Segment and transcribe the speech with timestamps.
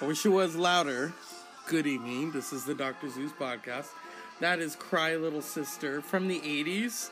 [0.00, 1.12] I wish it was louder.
[1.66, 2.30] Good evening.
[2.30, 3.08] This is the Dr.
[3.08, 3.88] Zeus podcast.
[4.38, 7.10] That is Cry Little Sister from the 80s.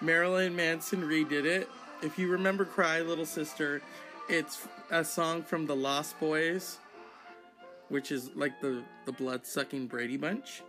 [0.00, 1.68] Marilyn Manson redid it.
[2.02, 3.82] If you remember Cry Little Sister,
[4.28, 6.78] it's a song from the Lost Boys,
[7.88, 10.62] which is like the, the blood sucking Brady Bunch.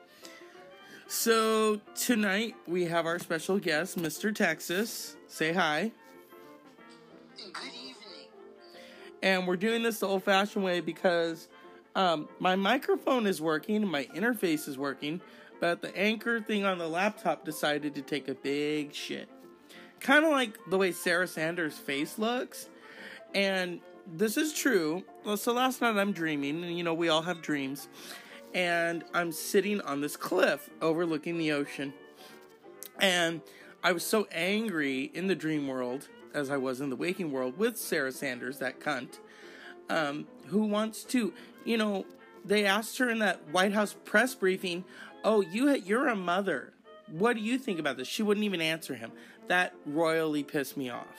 [1.08, 4.34] So tonight we have our special guest, Mr.
[4.34, 5.16] Texas.
[5.28, 5.92] Say hi.
[7.36, 7.96] Good evening.
[9.24, 11.48] And we're doing this the old fashioned way because
[11.96, 15.22] um, my microphone is working, my interface is working,
[15.60, 19.30] but the anchor thing on the laptop decided to take a big shit.
[20.02, 22.70] Kind of like the way Sarah Sanders' face looks.
[23.34, 25.04] And this is true.
[25.36, 27.88] So last night I'm dreaming, and you know, we all have dreams.
[28.54, 31.94] And I'm sitting on this cliff overlooking the ocean.
[33.00, 33.42] And
[33.84, 37.58] I was so angry in the dream world as I was in the waking world
[37.58, 39.20] with Sarah Sanders, that cunt,
[39.90, 41.34] um, who wants to,
[41.66, 42.06] you know,
[42.46, 44.86] they asked her in that White House press briefing,
[45.24, 46.72] "Oh, you you're a mother.
[47.12, 49.12] What do you think about this?" She wouldn't even answer him.
[49.48, 51.18] That royally pissed me off.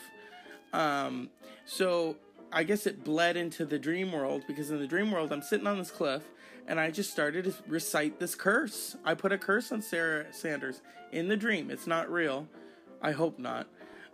[0.73, 1.31] Um,
[1.65, 2.17] so
[2.53, 5.67] I guess it bled into the dream world because in the dream world I'm sitting
[5.67, 6.23] on this cliff
[6.67, 8.97] and I just started to recite this curse.
[9.05, 11.71] I put a curse on Sarah Sanders in the dream.
[11.71, 12.49] It's not real.
[13.01, 13.69] I hope not.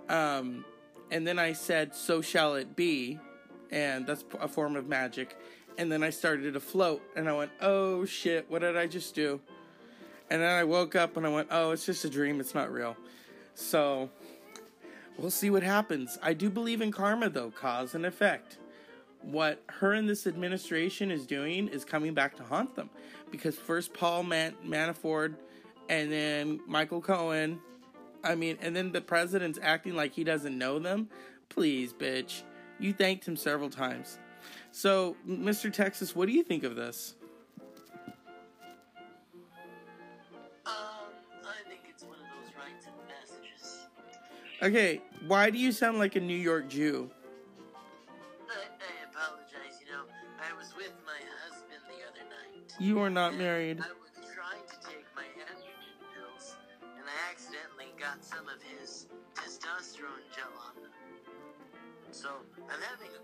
[0.09, 0.65] Um,
[1.11, 3.19] and then I said, "So shall it be,"
[3.71, 5.37] and that's a form of magic.
[5.79, 8.51] And then I started to float, and I went, "Oh shit!
[8.51, 9.41] What did I just do?"
[10.31, 12.41] And then I woke up and I went, "Oh, it's just a dream.
[12.41, 12.97] It's not real."
[13.55, 14.11] So
[15.19, 16.19] we'll see what happens.
[16.23, 18.59] I do believe in karma, though, cause and effect.
[19.23, 22.91] What her and this administration is doing is coming back to haunt them,
[23.31, 25.37] because first Paul Man- Manafort,
[25.89, 27.61] and then Michael Cohen.
[28.25, 31.09] I mean, and then the president's acting like he doesn't know them.
[31.49, 32.43] Please, bitch.
[32.79, 34.19] You thanked him several times.
[34.71, 35.73] So, Mr.
[35.73, 37.15] Texas, what do you think of this?
[40.65, 40.73] Um,
[41.45, 43.87] I think it's one of those rites of passages.
[44.63, 47.11] Okay, why do you sound like a New York Jew?
[48.49, 50.05] I, I apologize, you know,
[50.41, 52.73] I was with my husband the other night.
[52.81, 53.79] You are not married.
[53.81, 59.07] I was trying to take my androgen pills, and I accidentally got some of his
[59.35, 60.93] testosterone gel on them.
[62.13, 62.29] So,
[62.69, 63.22] I'm having a,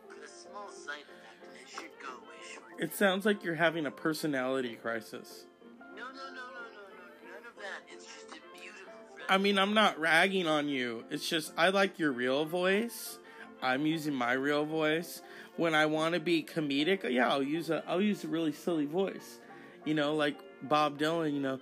[1.61, 2.85] it should go away shortly.
[2.85, 5.45] It sounds like you're having a personality crisis.
[5.79, 7.93] No, no, no, no, no, no, none of that.
[7.93, 9.27] It's just a beautiful friend.
[9.29, 11.05] I mean, I'm not ragging on you.
[11.11, 13.19] It's just I like your real voice.
[13.63, 15.23] I'm using my real voice.
[15.57, 18.87] When I want to be comedic, yeah, I'll use a I'll use a really silly
[18.87, 19.41] voice.
[19.85, 21.59] You know, like Bob Dylan, you know.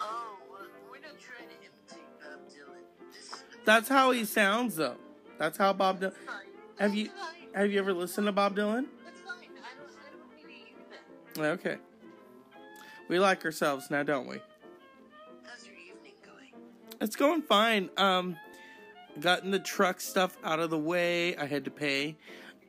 [0.00, 0.60] Oh, well,
[0.90, 3.12] we're not trying to imitate Bob Dylan.
[3.12, 4.96] This That's how he sounds though.
[5.42, 6.12] That's how Bob Dylan.
[6.78, 7.10] Have you
[7.52, 8.86] have you ever listened to Bob Dylan?
[9.04, 9.34] That's fine.
[9.40, 10.48] I don't, I don't need to
[11.34, 11.50] hear that.
[11.58, 11.78] Okay.
[13.08, 14.36] We like ourselves now, don't we?
[15.42, 16.52] How's your evening going?
[17.00, 17.90] It's going fine.
[17.96, 18.36] Um,
[19.18, 21.36] gotten the truck stuff out of the way.
[21.36, 22.16] I had to pay.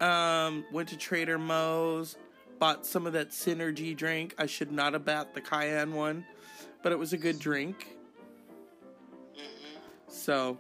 [0.01, 2.17] Um, went to Trader Moe's.
[2.57, 4.33] Bought some of that Synergy drink.
[4.39, 6.25] I should not have bought the Cayenne one,
[6.81, 7.97] but it was a good drink.
[10.07, 10.57] So,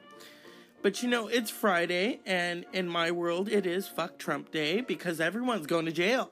[0.83, 5.21] but you know, it's Friday, and in my world, it is fuck Trump Day because
[5.21, 6.29] everyone's going to jail.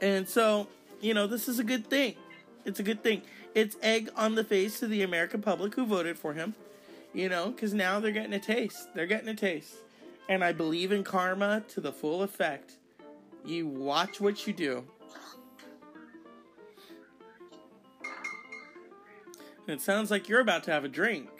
[0.00, 0.66] And so,
[1.00, 2.16] you know, this is a good thing.
[2.64, 3.22] It's a good thing.
[3.54, 6.54] It's egg on the face to the American public who voted for him,
[7.14, 8.88] you know, because now they're getting a taste.
[8.92, 9.76] They're getting a taste.
[10.28, 12.72] And I believe in karma to the full effect.
[13.44, 14.84] You watch what you do.
[19.68, 21.30] It sounds like you're about to have a drink.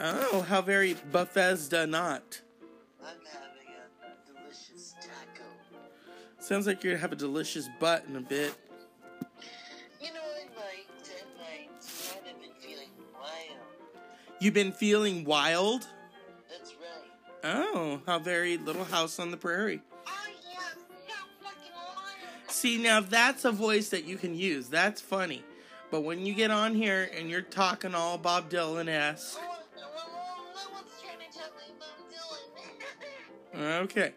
[0.00, 2.42] Oh, how very Bethesda not.
[3.02, 5.44] I'm having a, delicious taco.
[6.40, 8.54] Sounds like you're gonna have a delicious butt in a bit.
[10.02, 11.70] You know, I might, I might.
[12.16, 13.58] I've been feeling wild.
[14.40, 15.86] You've been feeling wild?
[16.50, 17.64] That's right.
[17.64, 19.80] Oh, how very little house on the prairie.
[20.06, 20.10] Oh,
[20.52, 22.48] yeah, stop fucking lying.
[22.48, 24.68] See, now that's a voice that you can use.
[24.68, 25.44] That's funny.
[25.94, 30.08] But when you get on here and you're talking all Bob Dylan esque, well, well,
[30.52, 31.72] no one's trying to tell me
[33.52, 33.82] about Dylan.
[33.84, 34.12] okay.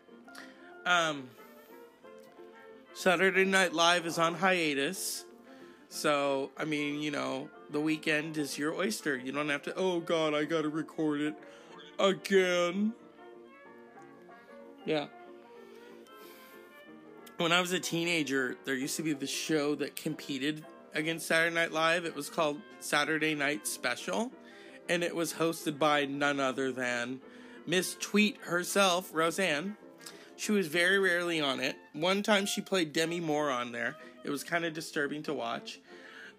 [0.88, 1.30] Um,
[2.96, 5.26] Saturday Night Live is on hiatus.
[5.90, 9.16] So, I mean, you know, the weekend is your oyster.
[9.16, 11.36] You don't have to, oh god, I gotta record it
[12.00, 12.94] again.
[14.84, 15.06] Yeah.
[17.38, 20.66] When I was a teenager, there used to be this show that competed
[20.98, 22.06] against Saturday Night Live.
[22.06, 24.32] It was called Saturday Night Special.
[24.90, 27.20] and it was hosted by none other than
[27.66, 29.76] Miss Tweet herself, Roseanne.
[30.38, 31.76] She was very rarely on it.
[31.94, 33.98] One time she played Demi Moore on there.
[34.24, 35.80] It was kind of disturbing to watch.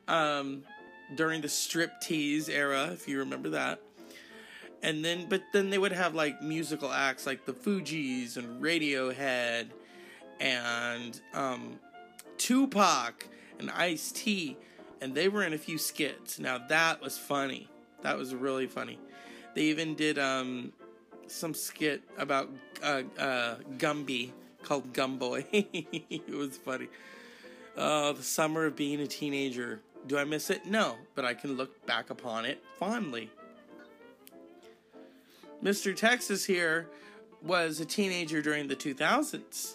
[0.06, 0.62] Um,
[1.14, 3.80] during the strip tease era, if you remember that.
[4.82, 9.66] And then, but then they would have like musical acts like the Fugees and Radiohead
[10.40, 11.78] and um,
[12.38, 13.26] Tupac
[13.58, 14.56] and Ice T,
[15.00, 16.38] and they were in a few skits.
[16.38, 17.68] Now that was funny.
[18.02, 18.98] That was really funny.
[19.54, 20.72] They even did um,
[21.26, 22.50] some skit about
[22.82, 24.30] uh, uh, Gumby
[24.62, 25.44] called Gumboy.
[25.52, 26.88] it was funny.
[27.76, 29.80] Uh, the summer of being a teenager.
[30.06, 30.66] Do I miss it?
[30.66, 33.30] No, but I can look back upon it fondly.
[35.62, 35.94] Mr.
[35.94, 36.88] Texas here
[37.42, 39.74] was a teenager during the 2000s.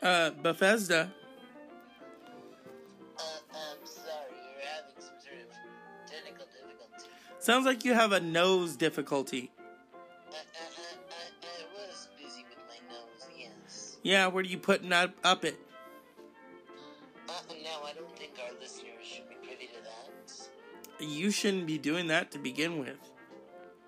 [0.00, 1.10] Uh, Bethesda.
[3.18, 7.08] Uh, I'm sorry, you're having some sort of technical difficulty.
[7.40, 9.50] Sounds like you have a nose difficulty.
[10.30, 13.96] I, I, I, I, was busy with my nose, yes.
[14.04, 15.58] Yeah, where are you putting up, up it?
[17.28, 17.32] Uh,
[17.64, 21.04] now, I don't think our listeners should be privy to that.
[21.04, 22.98] You shouldn't be doing that to begin with.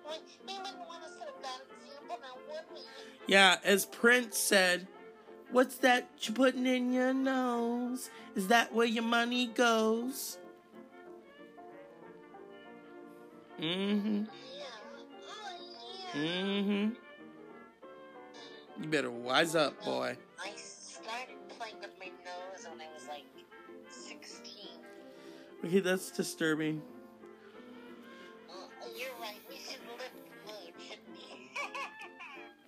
[0.05, 2.81] We, we wouldn't want to set a bad example now, would we?
[3.27, 4.87] Yeah, as Prince said,
[5.51, 8.09] What's that you're putting in your nose?
[8.35, 10.37] Is that where your money goes?
[13.59, 14.23] Mm-hmm.
[16.13, 16.89] Mm-hmm.
[18.81, 20.17] You better wise up, boy.
[20.43, 23.25] I started playing with my nose when I was like
[23.89, 24.67] 16.
[25.65, 26.81] Okay, that's disturbing.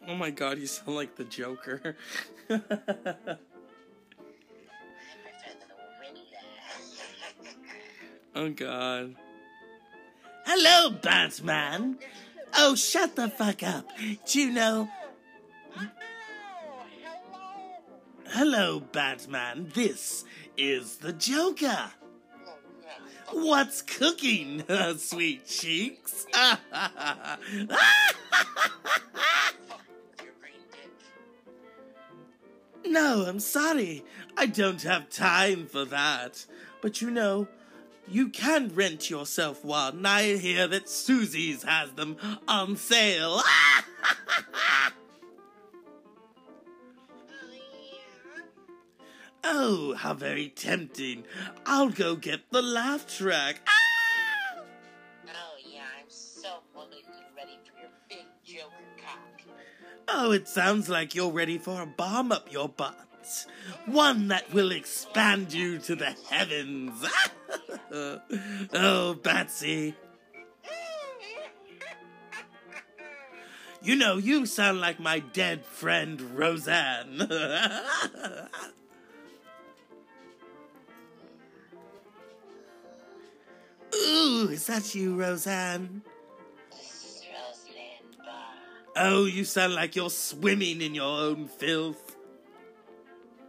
[0.08, 1.96] Oh my god, you sound like the Joker.
[8.36, 9.16] Oh god.
[10.44, 12.00] Hello, Batman.
[12.58, 13.88] Oh, shut the fuck up.
[14.26, 14.90] Do you know?
[18.30, 18.80] Hello.
[18.80, 19.72] Batman.
[19.76, 20.26] This
[20.58, 21.92] is the Joker.
[23.32, 24.64] What's cooking,
[24.98, 26.26] sweet cheeks?
[32.94, 34.06] no, I'm sorry.
[34.38, 36.46] I don't have time for that.
[36.80, 37.48] But you know,
[38.08, 40.06] you can rent yourself one.
[40.06, 42.18] I hear that Susie's has them
[42.48, 43.42] on sale.
[49.46, 51.26] Oh, how very tempting.
[51.66, 53.60] I'll go get the laugh track.
[53.68, 53.83] Ah!
[60.26, 63.46] Oh, it sounds like you're ready for a bomb up your butt.
[63.86, 67.06] One that will expand you to the heavens.
[67.92, 69.96] oh, Batsy.
[73.82, 77.28] You know, you sound like my dead friend Roseanne.
[83.94, 86.02] Ooh, is that you, Roseanne?
[88.96, 92.16] Oh, you sound like you're swimming in your own filth.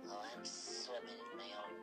[0.09, 1.75] Oh, I'm swimming in my own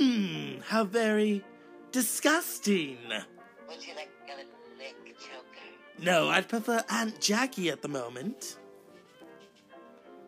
[0.00, 0.56] cream.
[0.56, 1.44] Hmm, how very
[1.92, 2.98] disgusting.
[3.68, 4.36] Would you like a
[4.78, 6.02] lick, Joker?
[6.02, 8.56] No, I'd prefer Aunt Jackie at the moment.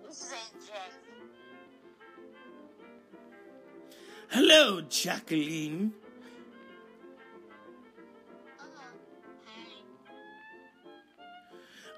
[0.06, 0.96] This is Aunt Jackie.
[4.28, 5.94] Hello, Jacqueline.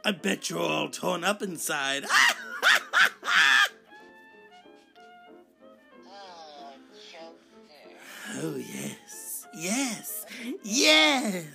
[0.07, 2.05] I bet you're all torn up inside.
[2.11, 2.35] Oh,
[8.37, 9.47] oh, yes.
[9.57, 10.27] Yes.
[10.63, 11.47] Yes.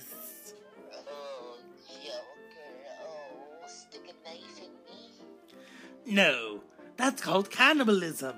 [0.92, 1.58] Oh,
[2.02, 2.16] Joker.
[3.04, 6.12] Oh, stick a knife in me.
[6.12, 6.62] No,
[6.96, 8.34] that's called cannibalism.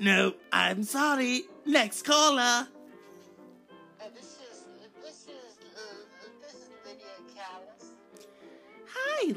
[0.00, 1.42] No, I'm sorry.
[1.66, 2.66] Next caller.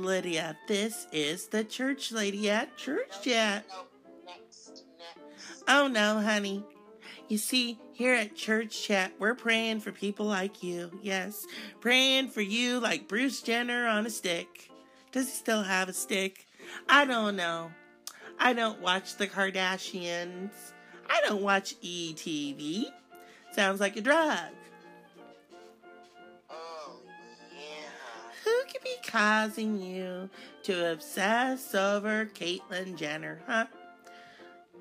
[0.06, 0.56] Lydia.
[0.68, 3.66] This is the church lady at Church Chat.
[4.26, 5.64] Next, next.
[5.68, 6.64] Oh no, honey.
[7.28, 10.92] You see, here at Church Chat, we're praying for people like you.
[11.02, 11.48] Yes,
[11.82, 14.70] praying for you like Bruce Jenner on a stick.
[15.12, 16.46] Does he still have a stick?
[16.88, 17.72] I don't know.
[18.38, 20.52] I don't watch the Kardashians.
[21.10, 22.86] I don't watch ETV.
[23.54, 24.50] Sounds like a drug.
[29.16, 30.30] Causing you
[30.62, 33.66] to obsess over Caitlyn Jenner, huh?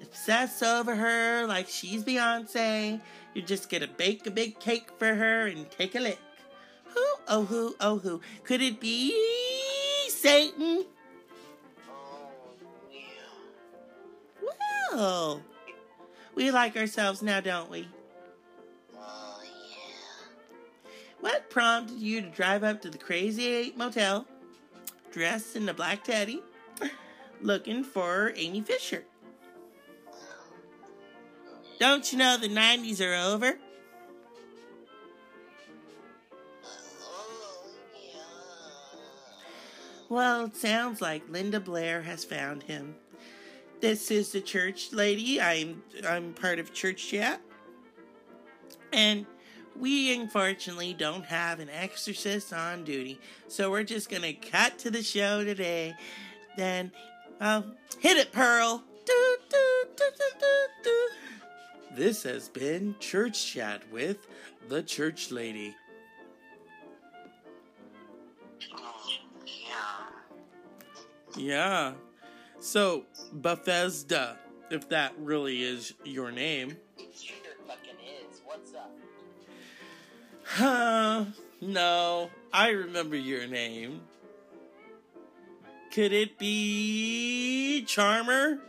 [0.02, 3.00] Obsess over her like she's Beyonce.
[3.32, 6.18] You're just gonna bake a big cake for her and take a lick.
[6.86, 8.20] Who, oh who, oh who?
[8.42, 9.14] Could it be
[10.08, 10.84] Satan?
[11.88, 12.30] Oh,
[12.90, 13.02] yeah.
[14.96, 15.42] Well,
[16.34, 17.86] we like ourselves now, don't we?
[21.25, 24.26] What prompted you to drive up to the Crazy Eight Motel,
[25.11, 26.43] dressed in a black teddy,
[27.40, 29.04] looking for Amy Fisher?
[31.81, 33.57] Don't you know the 90s are over?
[40.11, 42.97] Well, it sounds like Linda Blair has found him.
[43.81, 45.40] This is the church lady.
[45.40, 47.40] I'm I'm part of church chat.
[48.93, 49.25] And
[49.78, 53.19] we unfortunately don't have an exorcist on duty.
[53.49, 55.95] So we're just gonna cut to the show today.
[56.57, 56.93] Then
[57.40, 57.64] well,
[57.99, 58.83] hit it, Pearl.
[59.04, 60.14] Do, do, do.
[61.95, 64.26] This has been Church Chat with
[64.69, 65.76] the Church Lady.
[69.47, 70.07] Yeah.
[71.37, 71.93] Yeah.
[72.59, 74.38] So, Bethesda,
[74.71, 76.76] if that really is your name.
[80.54, 81.25] Huh?
[81.61, 84.02] No, I remember your name.
[85.92, 88.61] Could it be Charmer?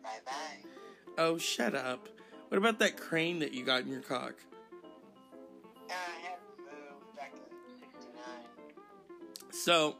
[0.00, 1.12] Bye bye.
[1.18, 2.08] Oh, shut up.
[2.50, 4.34] What about that crane that you got in your cock?
[5.90, 8.22] Uh, I haven't moved back in 69.
[9.50, 9.96] So,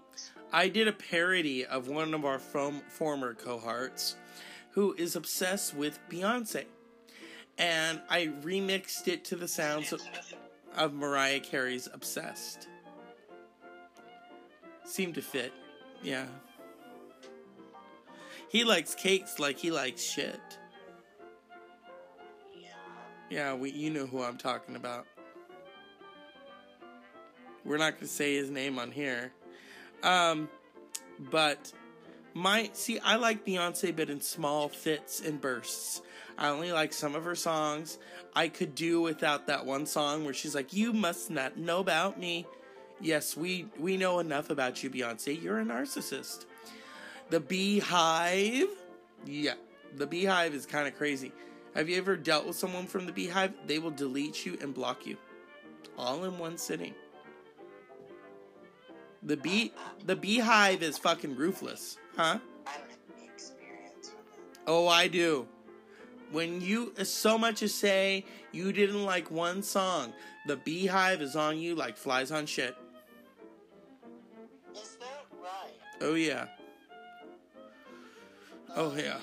[0.52, 4.14] I did a parody of one of our from, former cohorts
[4.70, 6.66] who is obsessed with Beyonce.
[7.58, 10.02] And I remixed it to the sounds of,
[10.76, 12.68] of Mariah Carey's Obsessed.
[14.84, 15.52] Seemed to fit.
[16.02, 16.26] Yeah.
[18.48, 20.40] He likes cakes like he likes shit.
[22.54, 22.68] Yeah.
[23.30, 25.06] Yeah, we you know who I'm talking about.
[27.64, 29.32] We're not gonna say his name on here.
[30.02, 30.48] Um
[31.30, 31.72] but
[32.34, 36.02] my see I like Beyonce but in small fits and bursts.
[36.38, 37.98] I only like some of her songs.
[38.34, 42.18] I could do without that one song where she's like, You must not know about
[42.18, 42.46] me.
[43.00, 45.40] Yes, we we know enough about you, Beyonce.
[45.40, 46.46] You're a narcissist.
[47.30, 48.68] The Beehive.
[49.24, 49.54] Yeah,
[49.96, 51.32] the Beehive is kind of crazy.
[51.74, 53.52] Have you ever dealt with someone from the Beehive?
[53.66, 55.16] They will delete you and block you,
[55.96, 56.94] all in one sitting.
[59.22, 59.72] The bee,
[60.04, 62.38] the Beehive is fucking ruthless, huh?
[62.66, 64.58] I don't have any experience with it.
[64.66, 65.46] Oh, I do.
[66.30, 70.12] When you so much as say you didn't like one song,
[70.46, 72.74] the Beehive is on you like flies on shit.
[74.72, 75.72] Is that right?
[76.00, 76.46] Oh yeah.
[78.74, 79.18] Oh yeah.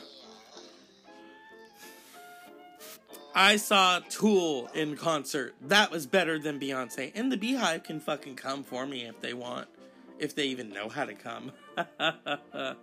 [3.33, 5.55] I saw Tool in concert.
[5.61, 7.11] That was better than Beyonce.
[7.15, 9.67] And the Beehive can fucking come for me if they want.
[10.19, 11.51] If they even know how to come.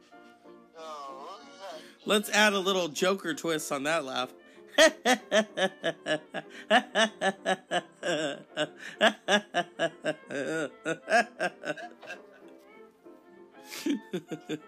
[2.06, 4.32] Let's add a little Joker twist on that laugh.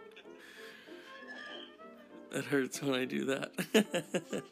[2.31, 3.51] It hurts when I do that.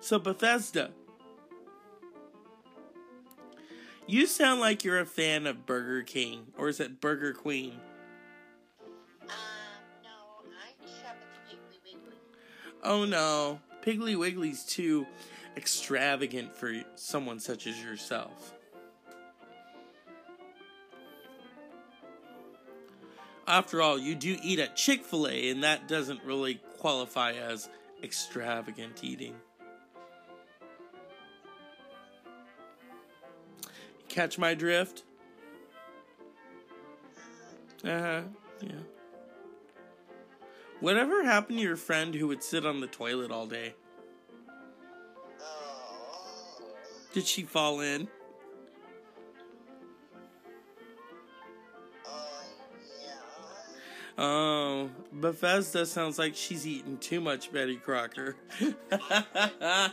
[0.00, 0.90] so, Bethesda.
[4.10, 7.78] You sound like you're a fan of Burger King, or is it Burger Queen?
[9.20, 9.28] um,
[10.02, 10.70] no, I
[11.02, 12.16] shop at the Piggly Wiggly.
[12.82, 15.06] Oh no, Piggly Wiggly's too
[15.58, 18.54] extravagant for someone such as yourself.
[23.46, 27.68] After all, you do eat at Chick fil A, and that doesn't really qualify as
[28.02, 29.34] extravagant eating.
[34.08, 35.04] Catch my drift?
[37.84, 38.20] Uh huh,
[38.60, 38.70] yeah.
[40.80, 43.74] Whatever happened to your friend who would sit on the toilet all day?
[47.12, 48.08] Did she fall in?
[54.20, 58.34] Oh, Bethesda sounds like she's eating too much Betty Crocker.
[58.92, 59.92] I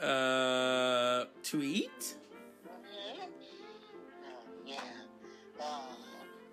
[0.00, 0.06] me.
[1.42, 2.14] to eat?
[2.66, 2.70] Oh,
[4.66, 4.76] yeah.
[5.58, 5.66] Uh, uh,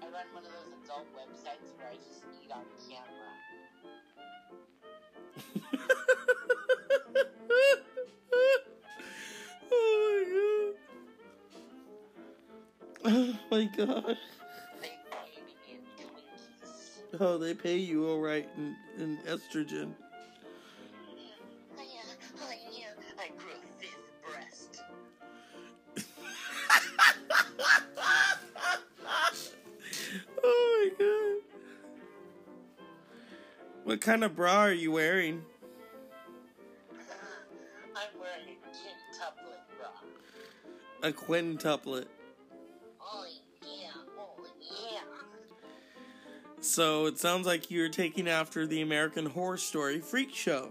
[0.02, 3.32] I run one of those adult websites where I just eat on camera.
[13.06, 14.18] oh my god.
[14.82, 17.22] They pay me in Twinkies.
[17.22, 19.94] Oh, they pay you all right in, in estrogen.
[34.08, 35.44] Kind of bra are you wearing?
[37.94, 41.10] I'm wearing a quintuplet bra.
[41.10, 42.06] A quintuplet.
[43.02, 43.26] Oh,
[43.64, 43.90] yeah.
[44.18, 45.02] Oh, yeah.
[46.62, 50.70] So it sounds like you're taking after the American Horror Story freak show.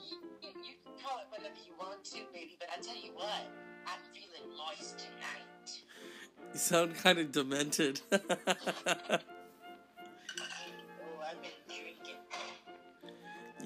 [0.00, 3.12] You, you, you can call it whatever you want to, baby, but I tell you
[3.14, 3.52] what,
[3.86, 5.78] I'm feeling moist tonight.
[6.52, 8.00] You sound kind of demented.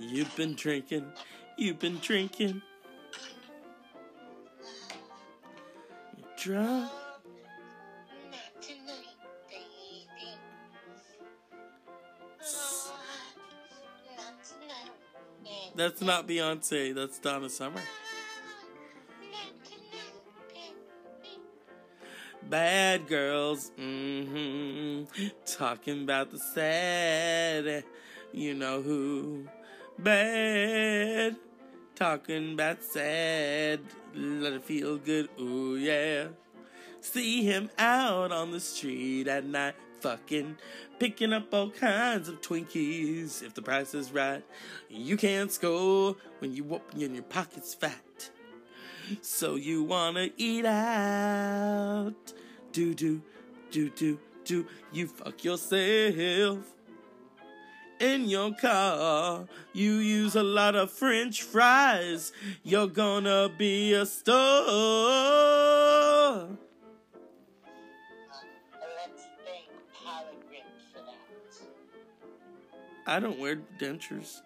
[0.08, 1.06] You've been drinking.
[1.56, 2.60] You've been drinking.
[6.18, 6.90] You're drunk.
[15.74, 16.94] That's not Beyonce.
[16.94, 17.80] That's Donna Summer.
[22.42, 23.70] Bad girls.
[23.78, 25.04] hmm
[25.46, 27.84] Talking about the sad.
[28.32, 29.46] You know who.
[29.98, 31.36] Bad.
[31.94, 33.80] Talking about sad.
[34.14, 35.28] Let it feel good.
[35.38, 36.28] Ooh, yeah.
[37.00, 40.56] See him out on the street at night, fucking
[40.98, 43.42] picking up all kinds of Twinkies.
[43.42, 44.44] If the price is right,
[44.88, 48.30] you can't score when you when your pocket's fat.
[49.20, 52.14] So you wanna eat out?
[52.70, 53.20] Do do
[53.70, 54.66] do do do.
[54.92, 56.72] You fuck yourself
[58.02, 59.46] in your car.
[59.72, 62.32] You use a lot of French fries.
[62.64, 64.64] You're gonna be a star.
[64.68, 66.46] Uh,
[68.98, 70.62] let's thank Peregrine
[70.92, 71.16] for that.
[73.06, 74.40] I don't wear dentures,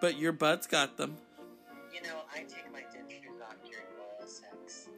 [0.00, 1.16] but your butt's got them.
[1.94, 4.88] you know, I take my dentures off during oral sex.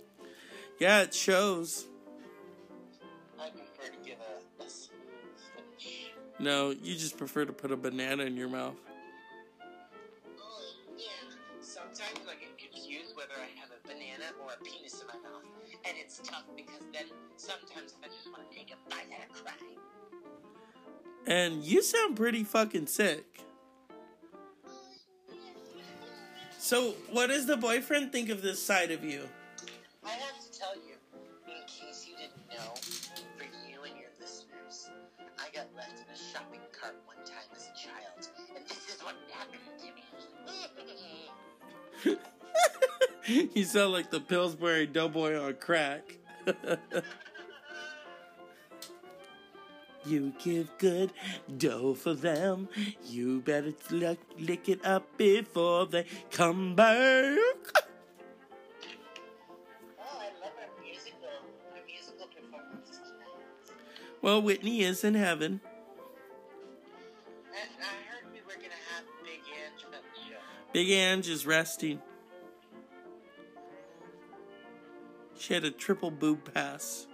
[0.78, 1.87] Yeah, it shows.
[6.42, 8.74] No, you just prefer to put a banana in your mouth.
[10.40, 11.05] Oh, yeah.
[11.61, 15.44] Sometimes I get confused whether I have a banana or a penis in my mouth.
[15.85, 19.52] And it's tough because then sometimes I just want to take a bite and cry.
[21.28, 23.24] And you sound pretty fucking sick.
[26.59, 29.28] So, what does the boyfriend think of this side of you?
[43.55, 46.18] you sound like the Pillsbury Doughboy on crack.
[50.05, 51.12] you give good
[51.57, 52.68] dough for them.
[53.05, 56.90] You better lick, lick it up before they come back.
[56.90, 57.38] Oh,
[60.18, 61.29] I love our musical,
[61.73, 64.21] our musical performances tonight.
[64.21, 65.61] Well, Whitney is in heaven.
[67.51, 70.37] I, I heard we were gonna have Big Ange on the show.
[70.73, 72.03] Big Ange is resting.
[75.52, 77.06] She had a triple boob pass.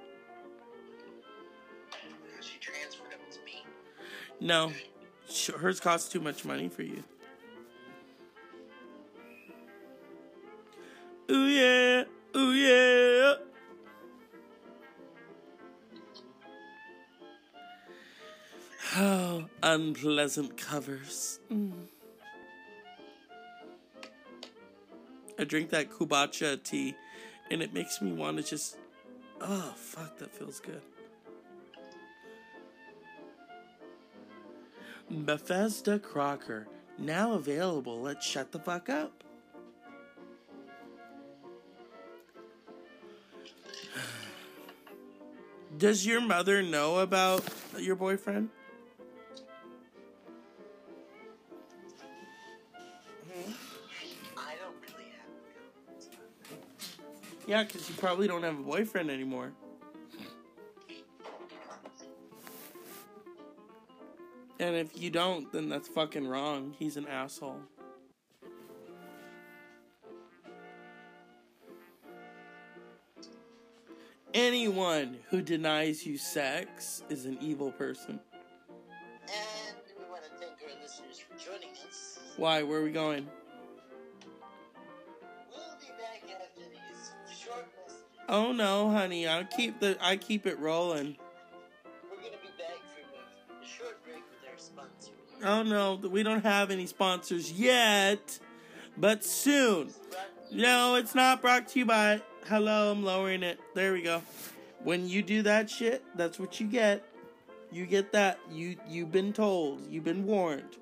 [2.40, 3.64] She transferred them to me.
[4.40, 4.70] No,
[5.58, 7.02] hers costs too much money for you.
[11.32, 12.04] Ooh yeah,
[12.36, 13.34] ooh yeah.
[18.98, 21.40] Oh, unpleasant covers.
[21.52, 21.72] Mm.
[25.40, 26.94] I drink that kombucha tea,
[27.50, 28.76] and it makes me want to just.
[29.40, 30.82] Oh, fuck, that feels good.
[35.10, 39.24] Bethesda Crocker, now available let's Shut the Fuck Up.
[45.78, 47.42] Does your mother know about
[47.78, 48.50] your boyfriend?
[57.48, 59.52] Yeah, because you probably don't have a boyfriend anymore.
[64.60, 66.74] And if you don't, then that's fucking wrong.
[66.78, 67.60] He's an asshole.
[74.34, 78.20] Anyone who denies you sex is an evil person.
[79.22, 82.18] And we want to thank our listeners for joining us.
[82.36, 82.62] Why?
[82.62, 83.26] Where are we going?
[88.28, 89.26] Oh no, honey.
[89.26, 91.16] I keep the I keep it rolling.
[92.10, 95.12] We're to be back from a, a short break with our sponsor.
[95.42, 98.38] Oh no, we don't have any sponsors yet,
[98.98, 99.90] but soon.
[100.52, 102.20] No, it's not brought to you by.
[102.46, 103.60] Hello, I'm lowering it.
[103.74, 104.22] There we go.
[104.84, 107.02] When you do that shit, that's what you get.
[107.72, 108.38] You get that.
[108.50, 109.90] You you've been told.
[109.90, 110.76] You've been warned.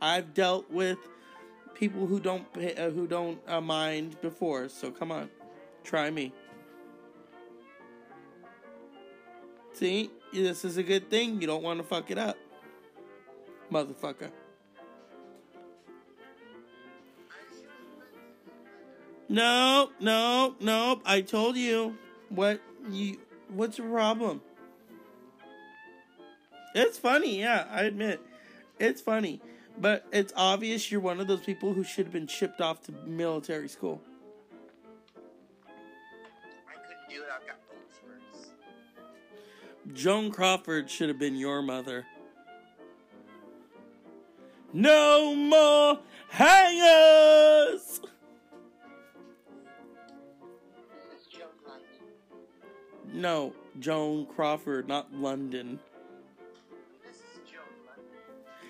[0.00, 0.98] I've dealt with
[1.74, 4.68] people who don't pay, uh, who don't uh, mind before.
[4.68, 5.30] So come on,
[5.84, 6.32] try me.
[9.78, 11.40] See, this is a good thing.
[11.40, 12.36] You don't want to fuck it up,
[13.70, 14.30] motherfucker.
[19.28, 21.00] No, no, no.
[21.04, 21.96] I told you
[22.28, 22.60] what
[22.90, 23.20] you.
[23.54, 24.42] What's your problem?
[26.74, 27.66] It's funny, yeah.
[27.70, 28.20] I admit,
[28.80, 29.40] it's funny,
[29.78, 32.92] but it's obvious you're one of those people who should have been shipped off to
[33.06, 34.02] military school.
[39.98, 42.06] Joan Crawford should have been your mother.
[44.72, 48.00] No more hangers.
[53.12, 55.80] No, Joan Crawford, not London.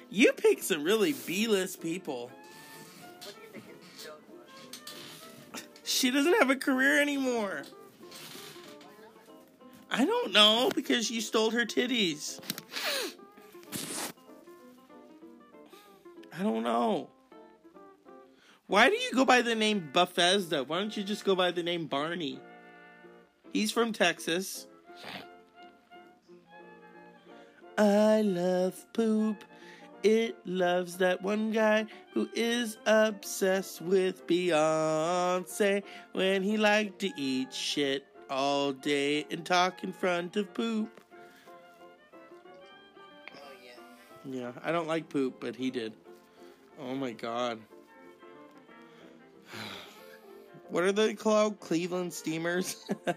[0.09, 1.12] You pick some really
[1.77, 2.31] people.
[3.21, 7.64] Think of Joan She doesn't have a career anymore.
[9.90, 12.40] I don't know because you stole her titties.
[16.38, 17.09] I don't know.
[18.66, 20.62] Why do you go by the name Bethesda?
[20.62, 22.38] Why don't you just go by the name Barney?
[23.53, 24.66] He's from Texas.
[27.79, 29.42] I love poop.
[30.03, 37.53] It loves that one guy who is obsessed with Beyonce when he liked to eat
[37.53, 41.01] shit all day and talk in front of poop.
[43.35, 44.41] Oh, yeah.
[44.41, 45.93] Yeah, I don't like poop, but he did.
[46.81, 47.59] Oh my god.
[50.71, 51.61] What are they called?
[51.61, 52.85] Cleveland Steamers?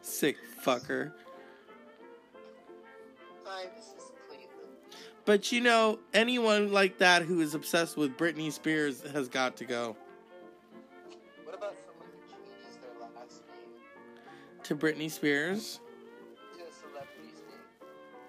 [0.00, 1.10] Sick fucker.
[3.44, 3.86] Hi, this
[4.28, 4.50] Cleveland.
[5.24, 9.64] But you know, anyone like that who is obsessed with Britney Spears has got to
[9.64, 9.96] go.
[14.66, 15.78] To Britney Spears?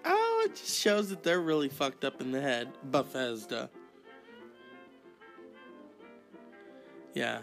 [0.06, 2.68] Oh, it just shows that they're really fucked up in the head.
[2.84, 3.72] Bethesda.
[7.16, 7.40] Yeah.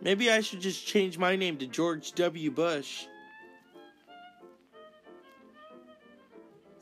[0.00, 2.52] Maybe I should just change my name to George W.
[2.52, 3.06] Bush.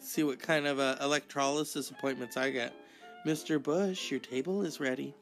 [0.01, 2.75] See what kind of uh, electrolysis appointments I get.
[3.27, 3.63] Mr.
[3.63, 5.15] Bush, your table is ready.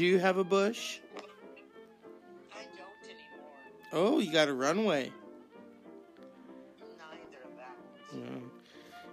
[0.00, 0.98] Do you have a bush?
[2.54, 3.52] I don't anymore.
[3.92, 5.12] Oh, you got a runway.
[6.96, 8.16] Neither of that.
[8.16, 8.38] Yeah.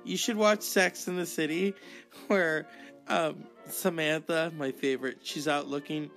[0.06, 1.73] You should watch Sex in the City,
[2.28, 2.67] where
[3.10, 6.10] um, Samantha, my favorite, she's out looking,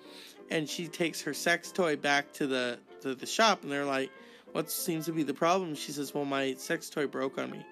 [0.52, 4.12] and she takes her sex toy back to the to the shop, and they're like,
[4.52, 7.66] "What seems to be the problem?" She says, "Well, my sex toy broke on me.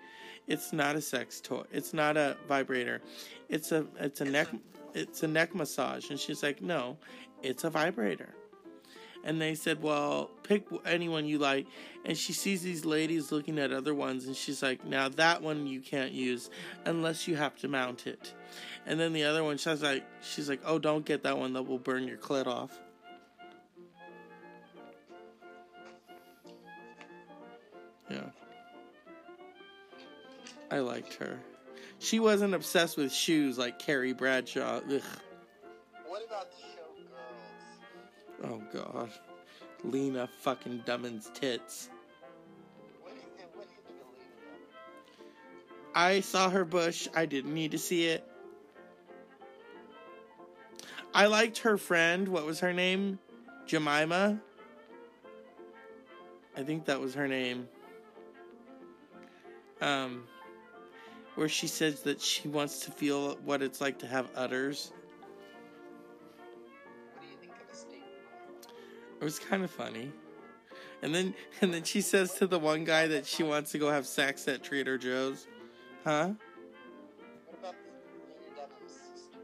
[0.49, 1.63] It's not a sex toy.
[1.71, 3.01] It's not a vibrator.
[3.49, 4.49] It's a it's a neck
[4.99, 6.99] it's a neck massage." And she's like, "No,
[7.43, 8.35] it's a vibrator."
[9.25, 11.67] and they said, "Well, pick anyone you like."
[12.05, 15.67] And she sees these ladies looking at other ones, and she's like, "Now that one
[15.67, 16.51] you can't use
[16.85, 18.35] unless you have to mount it."
[18.87, 21.53] And then the other one, she's like, "She's like, oh, don't get that one.
[21.53, 22.79] That will burn your clit off."
[28.11, 28.31] Yeah,
[30.71, 31.39] I liked her.
[31.99, 34.81] She wasn't obsessed with shoes like Carrie Bradshaw.
[34.89, 35.03] Ugh.
[36.07, 36.79] What about the show
[38.41, 38.53] Girls?
[38.53, 39.11] Oh god.
[39.85, 41.89] Lena fucking Dunham's tits.
[43.01, 43.51] What do you think?
[43.55, 44.27] What do you think of Lena?
[45.95, 47.09] I saw her bush.
[47.15, 48.25] I didn't need to see it.
[51.15, 52.29] I liked her friend.
[52.29, 53.19] What was her name?
[53.67, 54.41] Jemima?
[56.57, 57.69] I think that was her name.
[59.81, 60.25] Um,
[61.39, 64.91] where she says that she wants to feel what it's like to have udders.
[67.15, 68.67] What do you think of the statement?
[69.21, 70.11] It was kind of funny.
[71.01, 73.89] And then and then she says to the one guy that she wants to go
[73.89, 75.47] have sex at Trader Joe's.
[76.03, 76.31] Huh?
[77.47, 77.75] What about
[78.57, 79.39] Dunham's sister?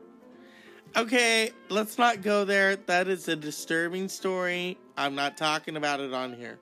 [0.96, 2.74] Okay, let's not go there.
[2.74, 4.78] That is a disturbing story.
[4.96, 6.58] I'm not talking about it on here.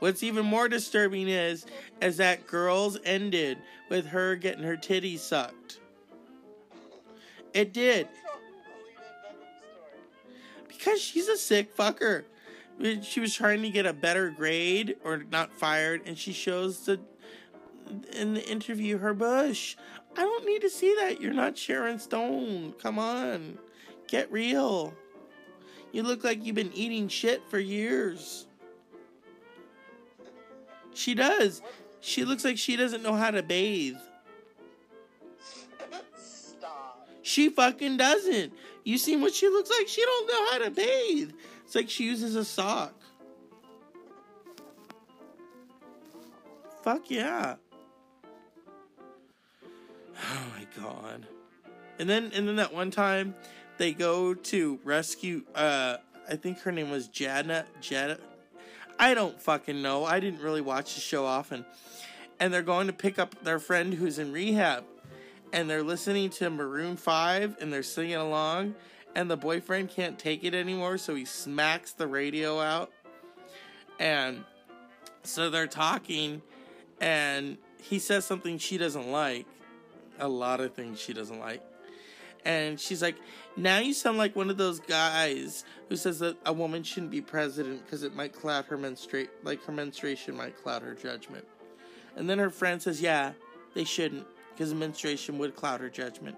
[0.00, 1.66] What's even more disturbing is
[2.02, 5.80] is that girls ended with her getting her titties sucked.
[7.52, 8.08] It did.
[10.68, 12.24] Because she's a sick fucker.
[13.02, 17.00] She was trying to get a better grade or not fired, and she shows the
[18.12, 19.76] in the interview her bush.
[20.16, 21.20] I don't need to see that.
[21.20, 22.74] You're not Sharon Stone.
[22.80, 23.58] Come on.
[24.08, 24.94] Get real.
[25.92, 28.46] You look like you've been eating shit for years.
[30.94, 31.60] She does.
[32.00, 33.96] She looks like she doesn't know how to bathe.
[36.16, 37.08] Stop.
[37.22, 38.52] She fucking doesn't.
[38.84, 39.88] You seen what she looks like?
[39.88, 41.32] She don't know how to bathe.
[41.64, 42.94] It's like she uses a sock.
[46.82, 47.56] Fuck yeah.
[50.16, 51.26] Oh my god.
[51.98, 53.34] And then and then that one time
[53.78, 55.96] they go to rescue uh
[56.28, 58.18] I think her name was Jadna Jad
[58.98, 60.04] I don't fucking know.
[60.04, 61.64] I didn't really watch the show often.
[62.40, 64.84] And they're going to pick up their friend who's in rehab.
[65.52, 68.74] And they're listening to Maroon 5 and they're singing along.
[69.14, 72.90] And the boyfriend can't take it anymore so he smacks the radio out.
[74.00, 74.44] And
[75.22, 76.42] so they're talking.
[77.00, 79.46] And he says something she doesn't like.
[80.18, 81.62] A lot of things she doesn't like
[82.44, 83.16] and she's like
[83.56, 87.20] now you sound like one of those guys who says that a woman shouldn't be
[87.20, 91.46] president because it might cloud her menstruate like her menstruation might cloud her judgment
[92.16, 93.32] and then her friend says yeah
[93.74, 96.36] they shouldn't because menstruation would cloud her judgment.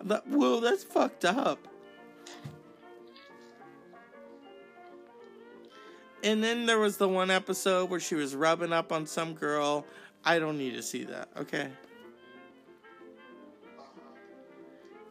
[0.00, 1.58] I'm like, whoa, that's fucked up.
[6.22, 9.86] And then there was the one episode where she was rubbing up on some girl.
[10.24, 11.70] I don't need to see that, okay?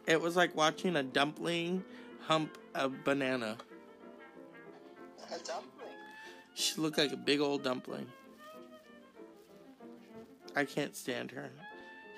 [0.06, 1.84] It was like watching a dumpling
[2.26, 3.56] hump a banana.
[5.28, 5.88] A dumpling.
[6.54, 8.06] She looked like a big old dumpling.
[10.56, 11.50] I can't stand her.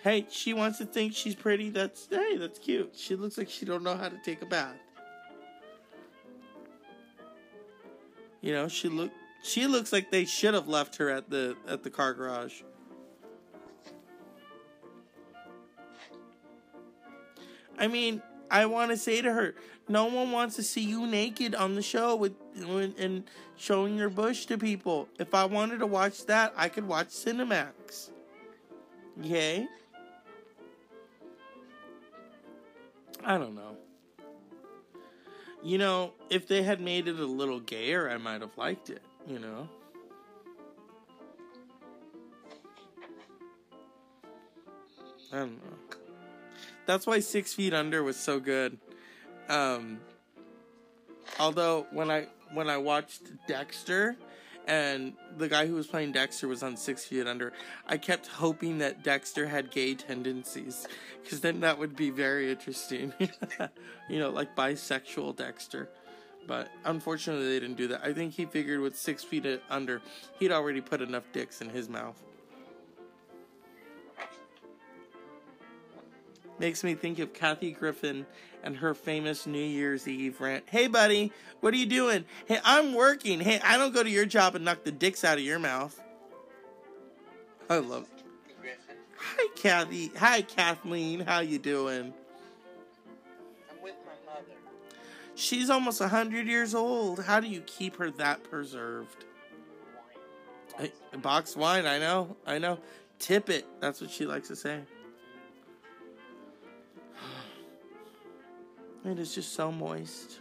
[0.02, 1.70] Hey, she wants to think she's pretty.
[1.70, 2.92] That's hey, that's cute.
[2.96, 4.76] She looks like she don't know how to take a bath.
[8.40, 9.10] You know, she look
[9.42, 12.62] she looks like they should have left her at the at the car garage.
[17.78, 19.54] I mean, I want to say to her,
[19.88, 22.34] no one wants to see you naked on the show with
[22.98, 23.24] and
[23.56, 25.08] showing your bush to people.
[25.18, 28.10] If I wanted to watch that, I could watch Cinemax.
[29.22, 29.66] Yay.
[33.24, 33.76] I don't know.
[35.62, 39.02] You know, if they had made it a little gayer, I might have liked it,
[39.26, 39.68] you know?
[45.32, 45.85] I don't know.
[46.86, 48.78] That's why Six Feet Under was so good.
[49.48, 50.00] Um,
[51.38, 54.16] although when I when I watched Dexter,
[54.66, 57.52] and the guy who was playing Dexter was on Six Feet Under,
[57.86, 60.86] I kept hoping that Dexter had gay tendencies,
[61.22, 63.12] because then that would be very interesting.
[64.08, 65.88] you know, like bisexual Dexter.
[66.46, 68.04] But unfortunately, they didn't do that.
[68.04, 70.00] I think he figured with Six Feet Under,
[70.38, 72.22] he'd already put enough dicks in his mouth.
[76.58, 78.24] Makes me think of Kathy Griffin
[78.62, 80.64] and her famous New Year's Eve rant.
[80.68, 82.24] Hey, buddy, what are you doing?
[82.46, 83.40] Hey, I'm working.
[83.40, 86.00] Hey, I don't go to your job and knock the dicks out of your mouth.
[87.68, 88.08] I love.
[88.60, 88.96] Griffin.
[89.18, 90.10] Hi, Kathy.
[90.18, 91.20] Hi, Kathleen.
[91.20, 92.14] How you doing?
[93.70, 94.54] I'm with my mother.
[95.34, 97.22] She's almost hundred years old.
[97.22, 99.26] How do you keep her that preserved?
[100.78, 100.90] Wine.
[101.12, 101.84] Hey, box wine.
[101.84, 102.34] I know.
[102.46, 102.78] I know.
[103.18, 103.66] Tip it.
[103.80, 104.80] That's what she likes to say.
[109.06, 110.40] It is just so moist.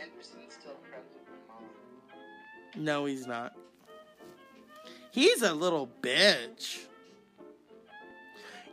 [0.00, 2.84] Anderson's still friends with my mom.
[2.84, 3.52] No, he's not.
[5.10, 6.84] He's a little bitch.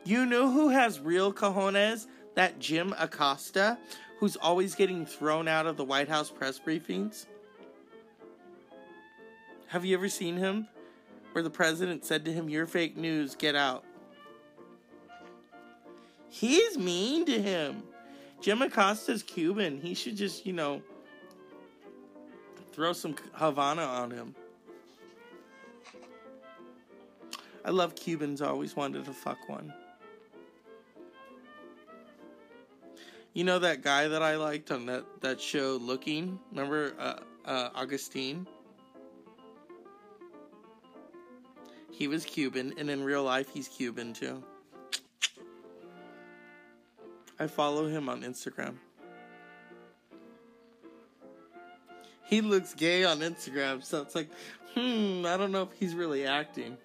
[0.03, 2.05] You know who has real cojones?
[2.35, 3.79] That Jim Acosta,
[4.19, 7.25] who's always getting thrown out of the White House press briefings.
[9.67, 10.67] Have you ever seen him?
[11.31, 13.83] Where the president said to him, You're fake news, get out.
[16.29, 17.83] He's mean to him.
[18.43, 19.79] Jim Acosta's Cuban.
[19.79, 20.81] He should just, you know,
[22.73, 24.35] throw some Havana on him.
[27.63, 28.41] I love Cubans.
[28.41, 29.73] I always wanted to fuck one.
[33.31, 36.37] You know that guy that I liked on that, that show, Looking?
[36.51, 38.45] Remember uh, uh, Augustine?
[41.91, 44.43] He was Cuban, and in real life, he's Cuban too.
[47.43, 48.75] I follow him on Instagram.
[52.23, 54.29] He looks gay on Instagram, so it's like,
[54.73, 56.77] hmm, I don't know if he's really acting.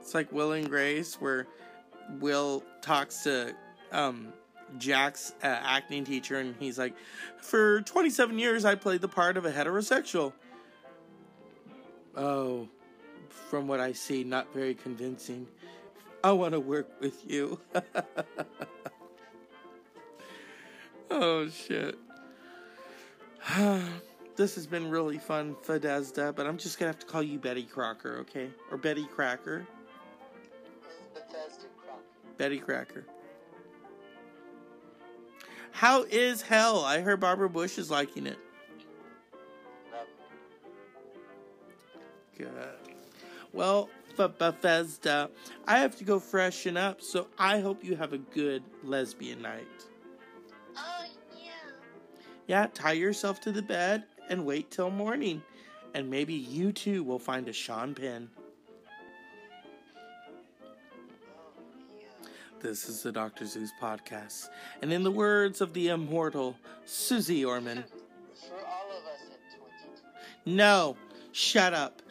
[0.00, 1.48] It's like Will and Grace, where
[2.20, 3.52] Will talks to
[3.90, 4.32] um,
[4.78, 6.94] Jack's uh, acting teacher, and he's like,
[7.42, 10.32] For 27 years, I played the part of a heterosexual.
[12.16, 12.68] Oh,
[13.28, 15.48] from what I see, not very convincing.
[16.26, 17.60] I want to work with you.
[21.12, 21.96] oh, shit.
[24.34, 27.38] this has been really fun, Fadezda, but I'm just going to have to call you
[27.38, 28.50] Betty Crocker, okay?
[28.72, 29.68] Or Betty Cracker.
[32.38, 33.04] Betty Cracker.
[35.70, 36.84] How is hell?
[36.84, 38.38] I heard Barbara Bush is liking it.
[42.36, 42.50] Good.
[43.52, 45.30] Well, but Bethesda,
[45.66, 49.66] I have to go freshen up, so I hope you have a good lesbian night.
[50.76, 51.04] Oh,
[51.38, 51.50] yeah.
[52.46, 55.42] Yeah, tie yourself to the bed and wait till morning.
[55.94, 58.28] And maybe you too will find a Sean Penn.
[58.36, 58.42] Oh,
[61.98, 62.06] yeah.
[62.60, 63.46] This is the Dr.
[63.46, 64.48] Zeus podcast.
[64.82, 67.84] And in the words of the immortal Suze Orman,
[68.48, 70.56] For all of us at 22.
[70.56, 70.96] no,
[71.32, 72.02] shut up.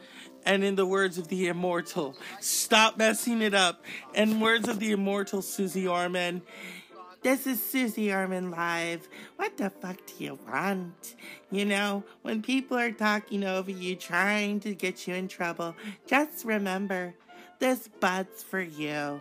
[0.45, 3.84] And in the words of the immortal, stop messing it up.
[4.13, 6.41] And words of the immortal Suze Orman,
[7.23, 9.08] this is Suze Orman live.
[9.38, 11.15] What the fuck do you want?
[11.49, 16.45] You know, when people are talking over you, trying to get you in trouble, just
[16.45, 17.15] remember
[17.58, 19.19] this bud's for you.